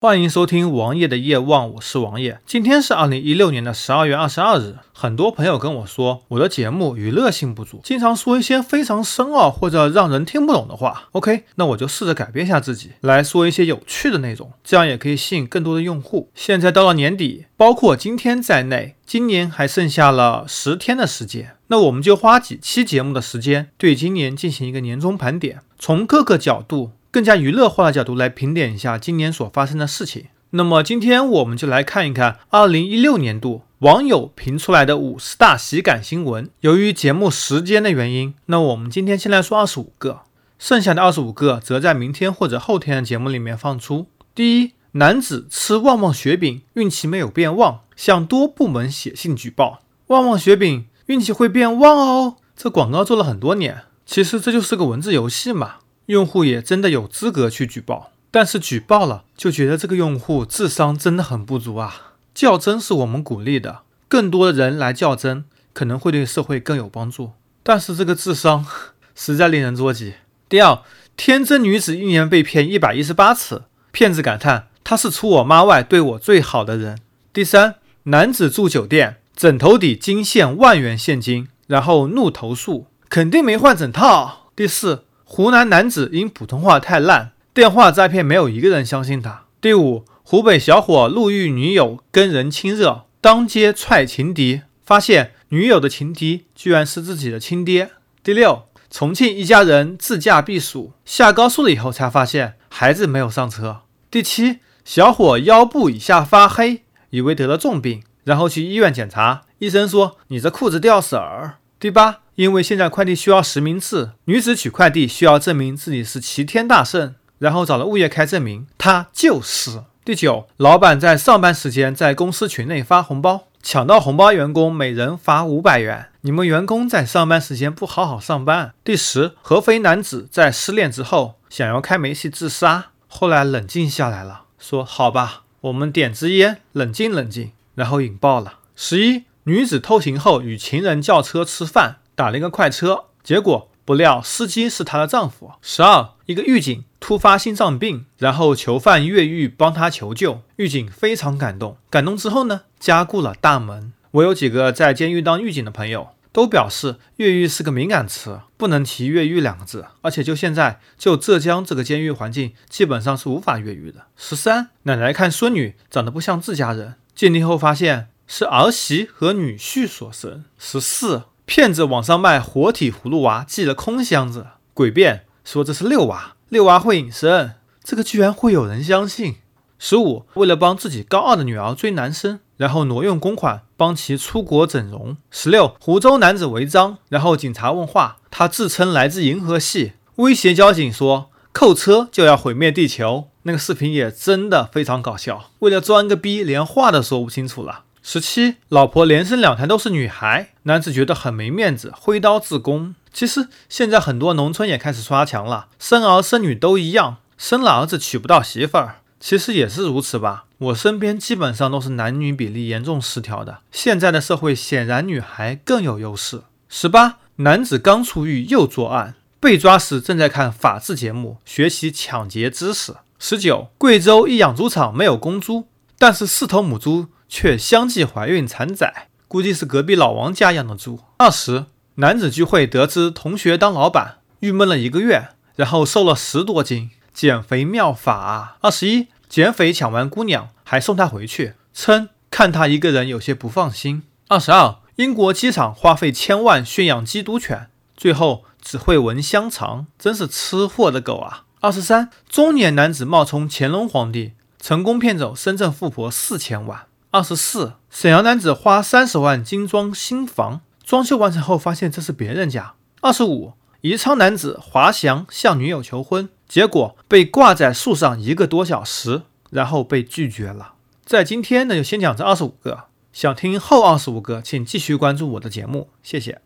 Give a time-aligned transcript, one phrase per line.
[0.00, 2.38] 欢迎收听王爷的夜望，我是王爷。
[2.46, 4.76] 今天是二零一六年的十二月二十二日。
[4.92, 11.08] 很多朋友跟我说，我的节目娱乐性不足，经常说一些非常深奥或者让人听不懂的话。
[11.10, 16.30] OK，那我就试着改变一下自己，来说一些有趣的内容，这样也可以吸引更多的用户。
[16.32, 26.92] 现在到了年底，包括今天在内，今年还剩下了十天的时间，那我们就花几期节目的时间，对今年进行一个年终盘点，从各个角度。
[27.10, 30.26] 更加娱乐化的角度来评点一下今年所发生的事情。
[30.50, 36.48] 那么今天我们就来看一看二零一六年度网友评出来的五十大喜感新闻。
[36.60, 40.22] 由于节目时间的原因，那我们今天先来说二十五个，
[40.58, 44.06] 剩下的二十五个则在明天或者后天的节目里面放出。
[44.34, 49.80] 第一，男子吃旺旺雪饼，运气没有变旺，向多部门写信举报。
[50.06, 55.76] 旺旺雪饼运气会变旺哦，这广告做了很多年，其实这就是个文字游戏嘛。
[56.08, 62.14] 用户也真的有资格去举报，但是举报了就觉得这个用户智商真的很不足啊！
[62.34, 67.32] 较真是我们鼓励的，更多的人来较真可能会对社会更有帮助，
[67.62, 68.64] 但是这个智商
[69.14, 70.14] 实在令人捉急。
[70.48, 70.78] 第二，
[71.14, 76.98] 天真女子一年被骗一百一十八次，骗子感叹她是除我妈外对我最好的人。
[77.34, 84.50] 第三，男子住酒店，枕头底惊现万元现金，然后怒投诉，肯定没换枕套。
[84.56, 85.04] 第四。
[85.30, 89.44] 湖南男子因普通话太烂，电话诈骗没有一个人相信他。
[89.60, 97.90] 第五，湖北小伙路遇女友跟人亲热，当街踹情敌，发现女友的情敌居然是自己的亲爹。
[98.22, 103.82] 第六，重庆一家人自驾避暑，下高速了以后才发现孩子没有上车。
[104.10, 111.58] 第七，小伙腰部以下发黑，以为得了重病，然后去医院检查，医生说你这裤子掉色儿。
[111.78, 112.20] 第八。
[112.38, 119.82] 因为现在快递需要实名制，女子取快递需要证明自己是齐天大圣，然后找了物业开证明，她就是。
[120.04, 126.10] 第九，老板在上班时间在公司群内发红包，抢到红包员工每人罚五百元。
[126.20, 128.72] 你们员工在上班时间不好好上班。
[128.84, 138.60] 第十，合肥男子在失恋之后想要开煤气自杀，后来冷静下来了，说好吧，我们点支烟冷静冷静，然后引爆了。
[138.76, 141.96] 十一，女子偷情后与情人叫车吃饭。
[142.18, 145.52] 打了一个快车，结果不料司机是她的丈夫。
[145.62, 151.76] 十二，一个狱警突发心脏病，然后囚犯越狱帮他求救，狱警非常感动。
[151.88, 153.92] 感动之后呢，加固了大门。
[154.10, 159.86] 我有几个在监狱当狱警的朋友，都表示越狱是个敏感词，不能提越狱两个字。
[160.00, 164.06] 而且就现在，就浙江这个监狱环境，基本上是无法越狱的。
[164.16, 170.44] 十三，奶奶看孙女长得不像自家人，鉴定后发现是儿媳和女婿所生。
[170.58, 171.22] 十四。
[171.48, 179.36] 骗子网上卖活体葫芦娃，寄了空箱子，诡辩说这是六娃，六娃会隐身，这个居然会有人相信。
[179.78, 185.16] 十五，为了帮自己高二的女儿追男生，然后挪用公款帮其出国整容。
[185.30, 193.28] 十六，湖州男子违章，然后警察问话，他自称来自银河系，威胁交警说扣车就要毁灭地球。
[193.44, 197.84] 那个视频也真的非常搞笑，为了装个逼，连话都说不清楚了。
[198.10, 202.94] 十七，老婆连生两胎都是女孩，男子觉得很没面子，挥刀自宫。
[203.12, 210.46] 其实现在很多农村也开始刷墙了，生儿生女都一样，生了儿子娶不到媳妇儿，其实也是如此吧。
[210.56, 213.58] 我身边基本上都是男女比例严重失调的。
[213.70, 216.44] 现在的社会显然女孩更有优势。
[216.70, 222.96] 十八，男子刚出狱又作案，被抓时正在看法制节目，学习抢劫知识。
[223.18, 225.66] 十九，贵州一养猪场没有公猪，
[225.98, 227.08] 但是四头母猪。
[227.28, 231.00] 却相继怀孕产崽，估计是隔壁老王家养的猪。
[231.18, 231.66] 二十，
[231.96, 238.56] 男子聚会得知同学当老板，郁闷了一个月，然后瘦了十多斤，减肥妙法。
[238.62, 244.04] 二十一，减肥抢完姑娘，还送她回去，称看她一个人有些不放心。
[244.28, 251.44] 二十二，英国机场花费千万驯养基督犬，最后只会闻香肠，真是吃货的狗啊。
[251.60, 256.87] 二十三，中年男子冒充乾隆皇帝，成功骗走深圳富婆四千万。
[257.10, 262.74] 二十四，沈阳男子花三十万精装新房，装修完成后发现这是别人家。
[263.00, 270.74] 二十五，宜昌男子滑翔向女友求婚，结果被挂在树上一个多小时，然后被拒绝了。
[271.06, 272.84] 在今天呢，就先讲这二十五个，
[273.14, 276.42] 想听后二十五个，请继续关注我的节目，谢谢。